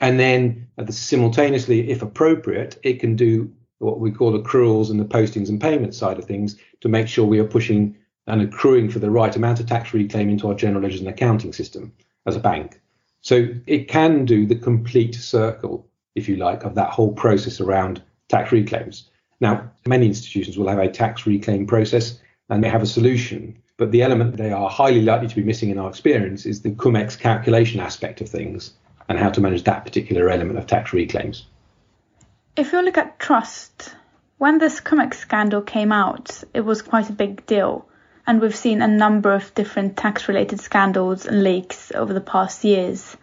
And 0.00 0.18
then 0.18 0.66
uh, 0.78 0.90
simultaneously, 0.90 1.90
if 1.90 2.02
appropriate, 2.02 2.78
it 2.82 3.00
can 3.00 3.16
do 3.16 3.52
what 3.78 4.00
we 4.00 4.10
call 4.10 4.38
accruals 4.38 4.90
and 4.90 4.98
the 4.98 5.04
postings 5.04 5.48
and 5.48 5.60
payments 5.60 5.98
side 5.98 6.18
of 6.18 6.24
things 6.24 6.56
to 6.80 6.88
make 6.88 7.08
sure 7.08 7.24
we 7.24 7.38
are 7.38 7.44
pushing 7.44 7.96
and 8.26 8.42
accruing 8.42 8.90
for 8.90 8.98
the 8.98 9.10
right 9.10 9.34
amount 9.34 9.60
of 9.60 9.66
tax 9.66 9.92
reclaim 9.92 10.28
into 10.28 10.48
our 10.48 10.54
general 10.54 10.82
ledgers 10.82 11.00
and 11.00 11.08
accounting 11.08 11.52
system 11.52 11.92
as 12.26 12.36
a 12.36 12.40
bank. 12.40 12.80
So 13.22 13.48
it 13.66 13.88
can 13.88 14.24
do 14.24 14.46
the 14.46 14.54
complete 14.54 15.14
circle, 15.14 15.86
if 16.14 16.28
you 16.28 16.36
like, 16.36 16.64
of 16.64 16.74
that 16.74 16.90
whole 16.90 17.12
process 17.12 17.60
around 17.60 18.02
tax 18.28 18.52
reclaims. 18.52 19.10
Now, 19.40 19.70
many 19.86 20.06
institutions 20.06 20.56
will 20.56 20.68
have 20.68 20.78
a 20.78 20.88
tax 20.88 21.26
reclaim 21.26 21.66
process 21.66 22.20
and 22.48 22.62
they 22.62 22.68
have 22.68 22.82
a 22.82 22.86
solution, 22.86 23.58
but 23.76 23.90
the 23.90 24.02
element 24.02 24.36
they 24.36 24.52
are 24.52 24.68
highly 24.68 25.02
likely 25.02 25.28
to 25.28 25.36
be 25.36 25.42
missing 25.42 25.70
in 25.70 25.78
our 25.78 25.88
experience 25.88 26.46
is 26.46 26.62
the 26.62 26.70
CumEx 26.70 27.18
calculation 27.18 27.80
aspect 27.80 28.20
of 28.20 28.28
things 28.28 28.74
and 29.10 29.18
how 29.18 29.28
to 29.28 29.40
manage 29.40 29.64
that 29.64 29.84
particular 29.84 30.30
element 30.30 30.56
of 30.56 30.68
tax 30.68 30.92
reclaims. 30.92 31.44
If 32.56 32.72
you 32.72 32.80
look 32.80 32.96
at 32.96 33.18
trust, 33.18 33.92
when 34.38 34.58
this 34.58 34.80
CumEx 34.80 35.14
scandal 35.14 35.62
came 35.62 35.90
out, 35.90 36.44
it 36.54 36.60
was 36.60 36.80
quite 36.80 37.10
a 37.10 37.12
big 37.12 37.44
deal. 37.44 37.88
And 38.24 38.40
we've 38.40 38.54
seen 38.54 38.80
a 38.80 38.86
number 38.86 39.32
of 39.34 39.52
different 39.54 39.96
tax 39.96 40.28
related 40.28 40.60
scandals 40.60 41.26
and 41.26 41.42
leaks 41.42 41.90
over 41.92 42.14
the 42.14 42.20
past 42.20 42.62
years. 42.62 43.16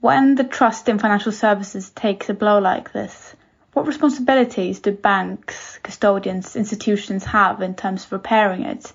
When 0.00 0.34
the 0.34 0.44
trust 0.44 0.86
in 0.90 0.98
financial 0.98 1.32
services 1.32 1.88
takes 1.88 2.28
a 2.28 2.34
blow 2.34 2.58
like 2.58 2.92
this, 2.92 3.34
what 3.72 3.86
responsibilities 3.86 4.80
do 4.80 4.92
banks, 4.92 5.78
custodians, 5.82 6.56
institutions 6.56 7.24
have 7.24 7.62
in 7.62 7.74
terms 7.74 8.04
of 8.04 8.12
repairing 8.12 8.64
it? 8.64 8.92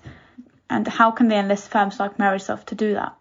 And 0.70 0.86
how 0.86 1.10
can 1.10 1.26
they 1.26 1.38
enlist 1.38 1.68
firms 1.68 1.98
like 1.98 2.16
Meritsoft 2.16 2.66
to 2.66 2.76
do 2.76 2.94
that? 2.94 3.16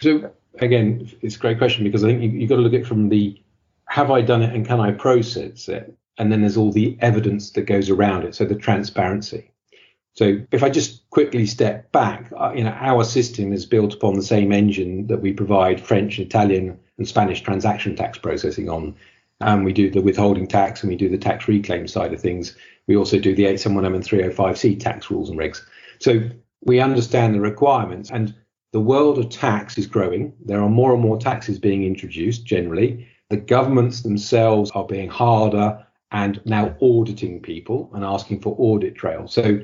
So, 0.00 0.32
again, 0.60 1.10
it's 1.20 1.36
a 1.36 1.38
great 1.38 1.58
question 1.58 1.84
because 1.84 2.04
I 2.04 2.08
think 2.08 2.32
you, 2.34 2.40
have 2.40 2.48
got 2.48 2.56
to 2.56 2.62
look 2.62 2.74
at 2.74 2.80
it 2.80 2.86
from 2.86 3.08
the 3.08 3.40
have 3.86 4.10
I 4.10 4.22
done 4.22 4.42
it 4.42 4.54
and 4.54 4.66
can 4.66 4.80
I 4.80 4.92
process 4.92 5.68
it? 5.68 5.94
And 6.18 6.30
then 6.30 6.40
there's 6.40 6.56
all 6.56 6.72
the 6.72 6.96
evidence 7.00 7.50
that 7.52 7.62
goes 7.62 7.90
around 7.90 8.24
it. 8.24 8.34
So 8.34 8.44
the 8.44 8.54
transparency. 8.54 9.50
So 10.14 10.40
if 10.50 10.62
I 10.62 10.68
just 10.68 11.08
quickly 11.10 11.46
step 11.46 11.90
back, 11.92 12.30
uh, 12.38 12.52
you 12.54 12.64
know, 12.64 12.76
our 12.78 13.04
system 13.04 13.52
is 13.52 13.64
built 13.64 13.94
upon 13.94 14.14
the 14.14 14.22
same 14.22 14.52
engine 14.52 15.06
that 15.06 15.22
we 15.22 15.32
provide 15.32 15.80
French, 15.80 16.18
Italian, 16.18 16.78
and 16.98 17.08
Spanish 17.08 17.40
transaction 17.40 17.96
tax 17.96 18.18
processing 18.18 18.68
on. 18.68 18.94
And 19.40 19.64
we 19.64 19.72
do 19.72 19.90
the 19.90 20.02
withholding 20.02 20.46
tax 20.46 20.82
and 20.82 20.90
we 20.90 20.96
do 20.96 21.08
the 21.08 21.18
tax 21.18 21.48
reclaim 21.48 21.88
side 21.88 22.12
of 22.12 22.20
things. 22.20 22.56
We 22.86 22.96
also 22.96 23.18
do 23.18 23.34
the 23.34 23.44
871M 23.44 23.94
and 23.94 24.04
305C 24.04 24.78
tax 24.78 25.10
rules 25.10 25.30
and 25.30 25.38
regs. 25.38 25.62
So 25.98 26.28
we 26.64 26.80
understand 26.80 27.34
the 27.34 27.40
requirements 27.40 28.10
and 28.10 28.34
the 28.72 28.80
world 28.80 29.18
of 29.18 29.28
tax 29.28 29.76
is 29.76 29.86
growing. 29.86 30.32
There 30.44 30.60
are 30.62 30.68
more 30.68 30.92
and 30.92 31.02
more 31.02 31.18
taxes 31.18 31.58
being 31.58 31.84
introduced 31.84 32.46
generally. 32.46 33.06
The 33.28 33.36
governments 33.36 34.00
themselves 34.00 34.70
are 34.72 34.86
being 34.86 35.08
harder 35.08 35.86
and 36.10 36.40
now 36.44 36.74
auditing 36.80 37.40
people 37.40 37.90
and 37.94 38.04
asking 38.04 38.40
for 38.40 38.56
audit 38.58 38.94
trails. 38.94 39.32
So, 39.32 39.60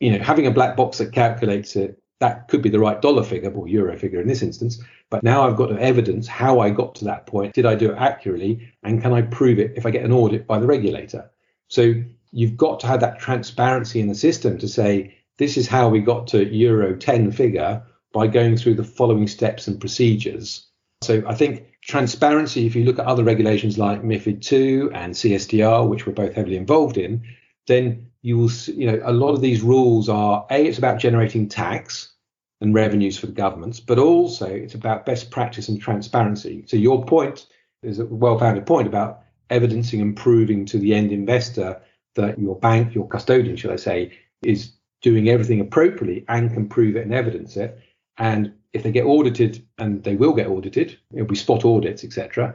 you 0.00 0.10
know, 0.10 0.22
having 0.22 0.46
a 0.46 0.50
black 0.50 0.76
box 0.76 0.98
that 0.98 1.12
calculates 1.12 1.76
it, 1.76 2.00
that 2.20 2.48
could 2.48 2.62
be 2.62 2.70
the 2.70 2.78
right 2.78 3.00
dollar 3.00 3.22
figure 3.22 3.50
or 3.52 3.68
euro 3.68 3.96
figure 3.96 4.20
in 4.20 4.28
this 4.28 4.42
instance. 4.42 4.82
But 5.10 5.22
now 5.22 5.46
I've 5.46 5.56
got 5.56 5.76
evidence 5.78 6.26
how 6.26 6.60
I 6.60 6.70
got 6.70 6.94
to 6.96 7.04
that 7.04 7.26
point. 7.26 7.54
Did 7.54 7.66
I 7.66 7.74
do 7.74 7.92
it 7.92 7.98
accurately? 7.98 8.72
And 8.82 9.00
can 9.00 9.12
I 9.12 9.22
prove 9.22 9.58
it 9.58 9.74
if 9.76 9.86
I 9.86 9.90
get 9.90 10.04
an 10.04 10.12
audit 10.12 10.46
by 10.46 10.58
the 10.58 10.66
regulator? 10.66 11.30
So 11.68 11.94
you've 12.32 12.56
got 12.56 12.80
to 12.80 12.86
have 12.88 13.00
that 13.00 13.20
transparency 13.20 14.00
in 14.00 14.08
the 14.08 14.14
system 14.14 14.58
to 14.58 14.68
say, 14.68 15.16
this 15.38 15.56
is 15.56 15.66
how 15.68 15.88
we 15.88 16.00
got 16.00 16.26
to 16.28 16.44
euro 16.44 16.96
10 16.96 17.32
figure 17.32 17.82
by 18.14 18.28
going 18.28 18.56
through 18.56 18.74
the 18.74 18.84
following 18.84 19.26
steps 19.26 19.66
and 19.66 19.78
procedures. 19.78 20.68
So 21.02 21.22
I 21.26 21.34
think 21.34 21.66
transparency, 21.82 22.64
if 22.64 22.74
you 22.74 22.84
look 22.84 22.98
at 22.98 23.06
other 23.06 23.24
regulations 23.24 23.76
like 23.76 24.02
MIFID 24.02 24.40
2 24.40 24.92
and 24.94 25.12
CSDR, 25.12 25.86
which 25.86 26.06
we're 26.06 26.14
both 26.14 26.32
heavily 26.32 26.56
involved 26.56 26.96
in, 26.96 27.24
then 27.66 28.10
you 28.22 28.38
will 28.38 28.48
see, 28.48 28.72
you 28.72 28.86
know, 28.90 29.00
a 29.04 29.12
lot 29.12 29.34
of 29.34 29.40
these 29.42 29.60
rules 29.60 30.08
are 30.08 30.46
A, 30.50 30.64
it's 30.64 30.78
about 30.78 30.98
generating 30.98 31.48
tax 31.48 32.12
and 32.60 32.72
revenues 32.72 33.18
for 33.18 33.26
the 33.26 33.32
governments, 33.32 33.80
but 33.80 33.98
also 33.98 34.46
it's 34.46 34.74
about 34.74 35.04
best 35.04 35.30
practice 35.30 35.68
and 35.68 35.82
transparency. 35.82 36.64
So 36.66 36.76
your 36.76 37.04
point 37.04 37.46
is 37.82 37.98
a 37.98 38.06
well-founded 38.06 38.64
point 38.64 38.86
about 38.86 39.24
evidencing 39.50 40.00
and 40.00 40.16
proving 40.16 40.64
to 40.66 40.78
the 40.78 40.94
end 40.94 41.12
investor 41.12 41.82
that 42.14 42.38
your 42.38 42.56
bank, 42.56 42.94
your 42.94 43.08
custodian, 43.08 43.56
should 43.56 43.72
I 43.72 43.76
say, 43.76 44.16
is 44.42 44.72
doing 45.02 45.28
everything 45.28 45.60
appropriately 45.60 46.24
and 46.28 46.50
can 46.52 46.68
prove 46.68 46.96
it 46.96 47.04
and 47.04 47.12
evidence 47.12 47.56
it. 47.56 47.78
And 48.18 48.52
if 48.72 48.82
they 48.82 48.92
get 48.92 49.06
audited, 49.06 49.64
and 49.78 50.02
they 50.04 50.16
will 50.16 50.32
get 50.32 50.48
audited, 50.48 50.98
it'll 51.12 51.26
be 51.26 51.36
spot 51.36 51.64
audits, 51.64 52.04
etc., 52.04 52.54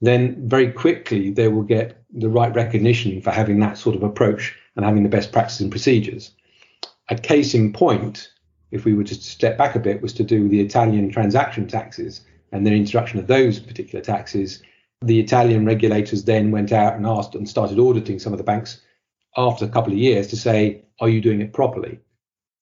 then 0.00 0.48
very 0.48 0.70
quickly 0.70 1.30
they 1.30 1.48
will 1.48 1.62
get 1.62 2.02
the 2.12 2.28
right 2.28 2.54
recognition 2.54 3.20
for 3.22 3.30
having 3.30 3.60
that 3.60 3.78
sort 3.78 3.96
of 3.96 4.02
approach 4.02 4.54
and 4.76 4.84
having 4.84 5.02
the 5.02 5.08
best 5.08 5.32
practices 5.32 5.62
and 5.62 5.70
procedures. 5.70 6.32
A 7.08 7.16
case 7.16 7.54
in 7.54 7.72
point, 7.72 8.30
if 8.70 8.84
we 8.84 8.94
were 8.94 9.04
to 9.04 9.14
step 9.14 9.56
back 9.56 9.74
a 9.74 9.80
bit, 9.80 10.02
was 10.02 10.12
to 10.14 10.24
do 10.24 10.48
the 10.48 10.60
Italian 10.60 11.10
transaction 11.10 11.66
taxes 11.66 12.20
and 12.52 12.66
the 12.66 12.72
introduction 12.72 13.18
of 13.18 13.26
those 13.26 13.58
particular 13.58 14.04
taxes. 14.04 14.62
The 15.02 15.20
Italian 15.20 15.64
regulators 15.64 16.24
then 16.24 16.50
went 16.50 16.72
out 16.72 16.94
and 16.94 17.06
asked 17.06 17.34
and 17.34 17.48
started 17.48 17.78
auditing 17.78 18.18
some 18.18 18.32
of 18.32 18.38
the 18.38 18.44
banks 18.44 18.80
after 19.36 19.64
a 19.64 19.68
couple 19.68 19.92
of 19.92 19.98
years 19.98 20.26
to 20.28 20.36
say, 20.36 20.82
are 21.00 21.08
you 21.08 21.20
doing 21.20 21.40
it 21.40 21.52
properly? 21.52 22.00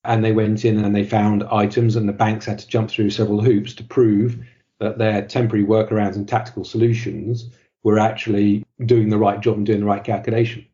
And 0.04 0.25
they 0.25 0.32
went 0.32 0.64
in 0.64 0.84
and 0.84 0.94
they 0.94 1.04
found 1.04 1.44
items, 1.44 1.96
and 1.96 2.08
the 2.08 2.12
banks 2.12 2.46
had 2.46 2.58
to 2.58 2.68
jump 2.68 2.90
through 2.90 3.11
several 3.11 3.40
hoops 3.40 3.75
to 3.75 3.84
prove 3.84 4.38
that 4.80 4.99
their 4.99 5.23
temporary 5.26 5.64
workarounds 5.64 6.16
and 6.16 6.28
tactical 6.28 6.64
solutions 6.64 7.49
were 7.82 7.99
actually 7.99 8.64
doing 8.87 9.08
the 9.08 9.18
right 9.18 9.40
job 9.40 9.56
and 9.56 9.66
doing 9.66 9.80
the 9.80 9.87
right 9.87 10.04
calculation. 10.04 10.66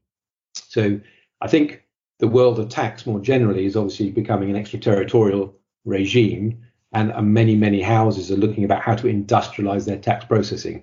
So 0.55 1.01
I 1.41 1.49
think 1.49 1.83
the 2.19 2.29
world 2.29 2.59
of 2.59 2.69
tax 2.69 3.07
more 3.07 3.21
generally 3.21 3.67
is 3.67 3.77
obviously 3.77 4.11
becoming 4.11 4.51
an 4.51 4.57
extraterritorial 4.57 5.55
regime, 5.85 6.63
and, 6.93 7.13
many, 7.33 7.55
many 7.55 7.81
houses 7.81 8.31
are 8.31 8.37
looking 8.37 8.65
about 8.65 8.83
how 8.83 8.97
to 8.97 9.07
industrialize 9.07 9.87
their 9.87 9.99
tax 9.99 10.25
processing. 10.25 10.83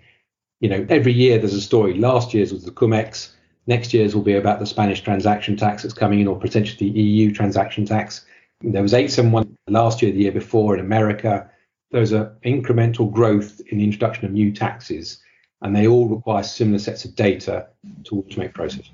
You 0.62 0.70
know, 0.70 0.86
every 0.90 1.12
year 1.12 1.38
there's 1.38 1.54
a 1.54 1.62
story. 1.62 1.96
Last 1.96 2.34
year's 2.34 2.54
was 2.54 2.64
the 2.64 2.72
CumEx. 2.72 3.30
Next 3.68 3.94
year's 3.94 4.16
will 4.16 4.24
be 4.24 4.36
about 4.36 4.60
the 4.60 4.66
Spanish 4.66 5.02
transaction 5.02 5.58
tax 5.58 5.84
that's 5.84 5.94
coming 5.94 6.22
in, 6.22 6.28
or 6.28 6.40
potentially 6.40 6.90
the 6.90 7.00
EU 7.00 7.34
transaction 7.34 7.86
tax. 7.86 8.26
There 8.62 8.82
was 8.82 8.94
871 8.94 9.58
last 9.68 10.02
year, 10.02 10.12
the 10.12 10.20
year 10.20 10.32
before 10.32 10.74
in 10.74 10.80
America. 10.80 11.50
There's 11.92 12.12
an 12.12 12.32
incremental 12.44 13.12
growth 13.12 13.62
in 13.68 13.78
the 13.78 13.84
introduction 13.84 14.26
of 14.26 14.32
new 14.32 14.52
taxes, 14.52 15.22
and 15.62 15.76
they 15.76 15.88
all 15.88 16.08
require 16.08 16.44
similar 16.44 16.80
sets 16.80 17.06
of 17.06 17.16
data 17.16 17.68
to 18.06 18.16
automate 18.16 18.54
process. 18.54 18.90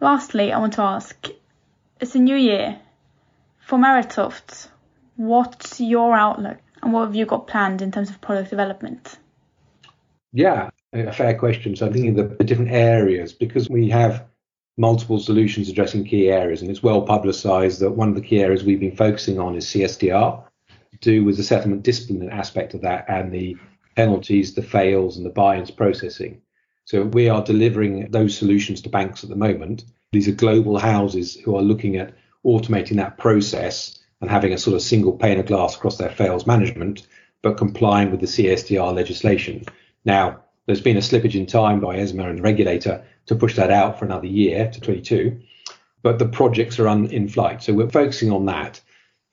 Lastly, 0.00 0.50
I 0.50 0.58
want 0.58 0.72
to 0.74 0.82
ask 0.82 1.28
it's 2.00 2.14
a 2.14 2.18
new 2.18 2.36
year. 2.36 2.80
For 3.60 3.78
Meritsoft, 3.78 4.68
what's 5.16 5.80
your 5.80 6.14
outlook 6.14 6.58
and 6.82 6.92
what 6.92 7.04
have 7.04 7.14
you 7.14 7.26
got 7.26 7.46
planned 7.46 7.82
in 7.82 7.92
terms 7.92 8.08
of 8.08 8.20
product 8.20 8.50
development? 8.50 9.18
Yeah, 10.32 10.70
a 10.92 11.12
fair 11.12 11.38
question. 11.38 11.76
So 11.76 11.86
I'm 11.86 11.92
thinking 11.92 12.18
of 12.18 12.30
the, 12.30 12.36
the 12.36 12.44
different 12.44 12.70
areas 12.70 13.32
because 13.34 13.68
we 13.68 13.90
have 13.90 14.24
multiple 14.80 15.20
solutions 15.20 15.68
addressing 15.68 16.04
key 16.04 16.30
areas. 16.30 16.62
And 16.62 16.70
it's 16.70 16.82
well 16.82 17.02
publicized 17.02 17.80
that 17.80 17.90
one 17.90 18.08
of 18.08 18.14
the 18.14 18.22
key 18.22 18.40
areas 18.40 18.64
we've 18.64 18.80
been 18.80 18.96
focusing 18.96 19.38
on 19.38 19.54
is 19.54 19.66
CSDR, 19.66 20.42
to 20.92 20.96
do 21.00 21.22
with 21.22 21.36
the 21.36 21.44
settlement 21.44 21.82
discipline 21.82 22.30
aspect 22.30 22.72
of 22.72 22.80
that 22.80 23.04
and 23.08 23.30
the 23.30 23.56
penalties, 23.94 24.54
the 24.54 24.62
fails, 24.62 25.18
and 25.18 25.26
the 25.26 25.30
buy 25.30 25.56
ins 25.56 25.70
processing. 25.70 26.40
So 26.86 27.04
we 27.04 27.28
are 27.28 27.44
delivering 27.44 28.10
those 28.10 28.36
solutions 28.36 28.80
to 28.82 28.88
banks 28.88 29.22
at 29.22 29.28
the 29.28 29.36
moment. 29.36 29.84
These 30.12 30.28
are 30.28 30.32
global 30.32 30.78
houses 30.78 31.34
who 31.34 31.56
are 31.56 31.62
looking 31.62 31.96
at 31.96 32.14
automating 32.44 32.96
that 32.96 33.18
process 33.18 33.98
and 34.22 34.30
having 34.30 34.54
a 34.54 34.58
sort 34.58 34.74
of 34.74 34.82
single 34.82 35.12
pane 35.12 35.38
of 35.38 35.46
glass 35.46 35.76
across 35.76 35.98
their 35.98 36.10
fails 36.10 36.46
management, 36.46 37.06
but 37.42 37.58
complying 37.58 38.10
with 38.10 38.20
the 38.20 38.26
CSDR 38.26 38.94
legislation. 38.94 39.64
Now, 40.06 40.44
there's 40.66 40.80
been 40.80 40.96
a 40.96 41.00
slippage 41.00 41.34
in 41.34 41.46
time 41.46 41.80
by 41.80 41.96
ESMA 41.96 42.28
and 42.28 42.38
the 42.38 42.42
regulator 42.42 43.04
to 43.26 43.34
push 43.34 43.56
that 43.56 43.70
out 43.70 43.98
for 43.98 44.04
another 44.04 44.26
year 44.26 44.70
to 44.70 44.80
22, 44.80 45.40
but 46.02 46.18
the 46.18 46.28
projects 46.28 46.78
are 46.78 46.88
un, 46.88 47.06
in 47.06 47.28
flight. 47.28 47.62
So 47.62 47.72
we're 47.72 47.88
focusing 47.88 48.30
on 48.30 48.46
that. 48.46 48.80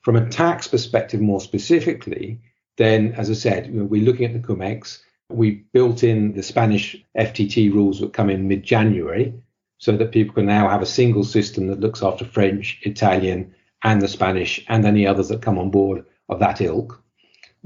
From 0.02 0.16
a 0.16 0.28
tax 0.28 0.68
perspective, 0.68 1.20
more 1.20 1.40
specifically, 1.40 2.40
then, 2.76 3.12
as 3.12 3.30
I 3.30 3.34
said, 3.34 3.70
we're 3.72 4.04
looking 4.04 4.24
at 4.24 4.32
the 4.32 4.46
CumEx. 4.46 5.00
We 5.30 5.64
built 5.72 6.02
in 6.02 6.34
the 6.34 6.42
Spanish 6.42 6.96
FTT 7.18 7.72
rules 7.72 8.00
that 8.00 8.12
come 8.12 8.30
in 8.30 8.48
mid 8.48 8.62
January 8.62 9.34
so 9.78 9.96
that 9.96 10.12
people 10.12 10.34
can 10.34 10.46
now 10.46 10.68
have 10.68 10.82
a 10.82 10.86
single 10.86 11.24
system 11.24 11.66
that 11.68 11.80
looks 11.80 12.02
after 12.02 12.24
French, 12.24 12.80
Italian, 12.82 13.54
and 13.84 14.00
the 14.00 14.08
Spanish, 14.08 14.64
and 14.68 14.84
any 14.84 15.06
others 15.06 15.28
that 15.28 15.42
come 15.42 15.58
on 15.58 15.70
board 15.70 16.04
of 16.28 16.40
that 16.40 16.60
ilk 16.60 17.02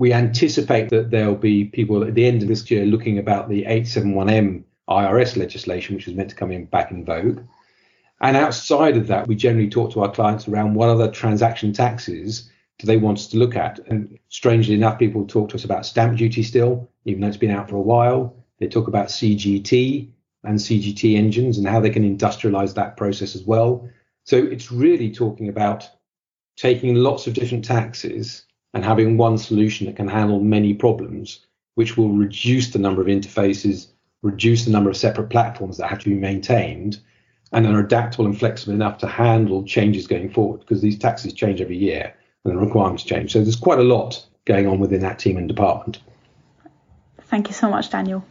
we 0.03 0.13
anticipate 0.13 0.89
that 0.89 1.13
there'll 1.13 1.37
be 1.37 1.67
people 1.67 2.03
at 2.03 2.17
the 2.17 2.27
end 2.27 2.43
of 2.43 2.49
this 2.49 2.69
year 2.69 2.85
looking 2.85 3.21
about 3.21 3.49
the 3.49 3.63
871M 3.63 4.65
IRS 4.91 5.37
legislation, 5.37 5.95
which 5.95 6.09
is 6.09 6.15
meant 6.15 6.31
to 6.31 6.35
come 6.35 6.51
in 6.51 6.65
back 6.65 6.91
in 6.91 7.05
vogue. 7.05 7.41
And 8.21 8.37
outside 8.37 8.97
of 8.97 9.07
that, 9.07 9.29
we 9.29 9.37
generally 9.37 9.71
talk 9.71 9.93
to 9.93 10.03
our 10.03 10.11
clients 10.11 10.49
around 10.49 10.75
what 10.75 10.89
other 10.89 11.09
transaction 11.09 11.73
taxes 11.73 12.51
do 12.81 12.87
they 12.89 12.97
want 12.97 13.19
us 13.19 13.29
to 13.29 13.37
look 13.37 13.55
at. 13.55 13.79
And 13.87 14.19
strangely 14.29 14.75
enough, 14.75 14.99
people 14.99 15.25
talk 15.25 15.51
to 15.51 15.55
us 15.55 15.63
about 15.63 15.87
stamp 15.87 16.19
duty 16.19 16.43
still, 16.43 16.91
even 17.05 17.21
though 17.21 17.29
it's 17.29 17.37
been 17.37 17.53
out 17.53 17.71
for 17.71 17.77
a 17.77 17.81
while. 17.81 18.35
They 18.59 18.67
talk 18.67 18.89
about 18.89 19.07
CGT, 19.07 20.11
and 20.43 20.59
CGT 20.59 21.17
engines 21.17 21.59
and 21.59 21.69
how 21.69 21.79
they 21.79 21.91
can 21.91 22.03
industrialize 22.03 22.75
that 22.75 22.97
process 22.97 23.37
as 23.37 23.45
well. 23.45 23.89
So 24.25 24.37
it's 24.37 24.73
really 24.73 25.13
talking 25.13 25.49
about 25.49 25.89
taking 26.57 26.97
lots 26.97 27.29
of 27.29 27.35
different 27.35 27.65
taxes 27.65 28.47
and 28.75 28.85
having 28.85 29.17
one 29.17 29.39
solution 29.39 29.87
that 29.87 29.97
can 29.97 30.09
handle 30.09 30.41
many 30.41 30.75
problems, 30.75 31.41
which 31.75 31.97
will 31.97 32.11
reduce 32.11 32.71
the 32.71 32.79
number 32.79 33.01
of 33.01 33.09
interfaces, 33.09 33.89
reduce 34.23 34.65
the 34.65 34.71
number 34.71 34.91
of 34.91 34.97
separate 34.97 35.29
platforms 35.31 35.77
that 35.77 35.89
have 35.89 35.99
to 36.01 36.09
be 36.09 36.15
maintained, 36.15 36.99
and 37.53 37.67
are 37.67 37.81
adaptable 37.81 38.25
and 38.25 38.39
flexible 38.39 38.73
enough 38.73 38.99
to 38.99 39.07
handle 39.07 39.63
changes 39.65 40.07
going 40.07 40.31
forward 40.31 40.61
because 40.61 40.81
these 40.81 40.99
taxes 40.99 41.33
change 41.35 41.61
every 41.61 41.77
year 41.77 42.15
and 42.45 42.55
the 42.55 42.59
requirements 42.59 43.05
change. 43.05 43.33
So 43.33 43.43
there's 43.43 43.57
quite 43.57 43.79
a 43.79 43.85
lot 43.85 44.27
going 44.47 44.67
on 44.67 44.79
within 44.79 45.01
that 45.01 45.19
team 45.19 45.37
and 45.37 45.47
department. 45.47 45.99
Thank 47.21 47.49
you 47.49 47.55
so 47.55 47.69
much, 47.69 47.91
Daniel. 47.91 48.25